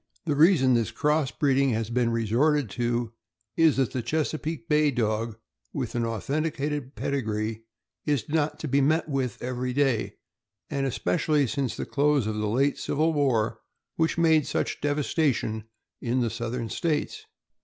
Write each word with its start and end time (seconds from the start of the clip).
The 0.25 0.35
reason 0.35 0.73
this 0.73 0.89
cross 0.89 1.29
breeding 1.29 1.69
has 1.73 1.91
been 1.91 2.09
resorted 2.09 2.71
to 2.71 3.13
is 3.55 3.77
that 3.77 3.91
the 3.91 4.01
Chesapeake 4.01 4.67
Bay 4.67 4.89
Dog, 4.89 5.37
with 5.73 5.93
an 5.93 6.07
authenticated 6.07 6.95
pedigree, 6.95 7.65
is 8.07 8.27
not 8.27 8.57
to 8.61 8.67
be 8.67 8.81
met 8.81 9.07
with 9.07 9.39
every 9.43 9.73
day, 9.73 10.15
and 10.71 10.87
especially 10.87 11.45
since 11.45 11.75
the 11.77 11.85
close 11.85 12.25
of 12.25 12.37
the 12.37 12.49
late 12.49 12.79
civil 12.79 13.13
war, 13.13 13.59
which 13.95 14.17
made 14.17 14.47
such 14.47 14.81
devastation 14.81 15.65
in 16.01 16.21
the 16.21 16.31
Southern 16.31 16.67
States. 16.69 17.23